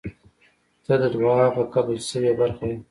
•ته 0.85 0.93
د 1.01 1.03
دعا 1.15 1.35
هغه 1.47 1.63
قبل 1.73 1.95
شوې 2.09 2.31
برخه 2.39 2.63
یې. 2.69 2.77